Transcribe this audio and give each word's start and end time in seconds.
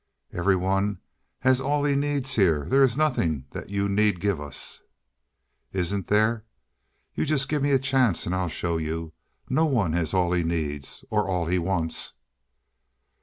"Everyone 0.33 0.99
has 1.41 1.61
all 1.61 1.83
he 1.83 1.95
needs 1.95 2.33
here. 2.33 2.65
There 2.67 2.81
is 2.81 2.97
nothing 2.97 3.45
that 3.51 3.69
you 3.69 3.87
need 3.87 4.19
give 4.19 4.41
us." 4.41 4.81
"Isn't 5.73 6.07
there? 6.07 6.43
You 7.13 7.23
just 7.23 7.47
give 7.47 7.61
me 7.61 7.69
a 7.69 7.77
chance 7.77 8.25
and 8.25 8.33
I'll 8.33 8.49
show 8.49 8.77
you. 8.79 9.13
No 9.47 9.67
one 9.67 9.93
has 9.93 10.11
all 10.15 10.31
he 10.31 10.41
needs 10.41 11.05
or 11.11 11.29
all 11.29 11.45
he 11.45 11.59
wants." 11.59 12.13